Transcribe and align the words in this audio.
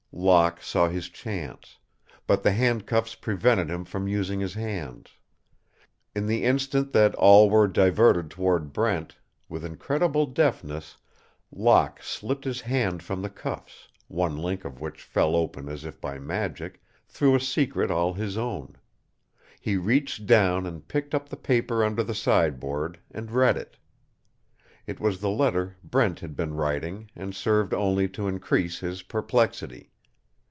Locke 0.13 0.61
saw 0.61 0.89
his 0.89 1.07
chance. 1.07 1.77
But 2.27 2.43
the 2.43 2.51
handcuffs 2.51 3.15
prevented 3.15 3.69
him 3.69 3.85
from 3.85 4.09
using 4.09 4.41
his 4.41 4.55
hands. 4.55 5.11
In 6.13 6.25
the 6.27 6.43
instant 6.43 6.91
that 6.91 7.15
all 7.15 7.49
were 7.49 7.65
diverted 7.67 8.29
toward 8.29 8.73
Brent, 8.73 9.15
with 9.47 9.63
incredible 9.63 10.25
deftness 10.25 10.97
Locke 11.49 12.03
slipped 12.03 12.43
his 12.43 12.59
hand 12.59 13.01
from 13.01 13.21
the 13.21 13.29
cuffs, 13.29 13.87
one 14.09 14.35
link 14.37 14.65
of 14.65 14.81
which 14.81 15.01
fell 15.01 15.33
open 15.33 15.69
as 15.69 15.85
if 15.85 16.01
by 16.01 16.19
magic, 16.19 16.81
through 17.07 17.33
a 17.33 17.39
secret 17.39 17.89
all 17.89 18.13
his 18.13 18.37
own. 18.37 18.75
He 19.61 19.77
reached 19.77 20.25
down 20.25 20.65
and 20.67 20.85
picked 20.89 21.15
up 21.15 21.29
the 21.29 21.37
paper 21.37 21.85
under 21.85 22.03
the 22.03 22.13
sideboard 22.13 22.99
and 23.11 23.31
read 23.31 23.55
it. 23.55 23.77
It 24.85 24.99
was 24.99 25.21
the 25.21 25.29
letter 25.29 25.77
Brent 25.85 26.19
had 26.19 26.35
been 26.35 26.53
writing 26.53 27.09
and 27.15 27.33
served 27.33 27.73
only 27.73 28.09
to 28.09 28.27
increase 28.27 28.79
his 28.79 29.03
perplexity. 29.03 29.87